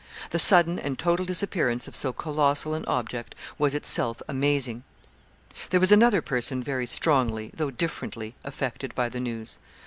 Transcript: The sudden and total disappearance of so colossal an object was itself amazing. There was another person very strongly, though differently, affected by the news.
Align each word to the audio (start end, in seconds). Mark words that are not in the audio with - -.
The 0.31 0.39
sudden 0.39 0.79
and 0.79 0.97
total 0.97 1.27
disappearance 1.27 1.87
of 1.87 1.95
so 1.95 2.11
colossal 2.11 2.73
an 2.73 2.85
object 2.87 3.35
was 3.59 3.75
itself 3.75 4.19
amazing. 4.27 4.83
There 5.69 5.79
was 5.79 5.91
another 5.91 6.23
person 6.23 6.63
very 6.63 6.87
strongly, 6.87 7.51
though 7.53 7.69
differently, 7.69 8.33
affected 8.43 8.95
by 8.95 9.09
the 9.09 9.19
news. 9.19 9.59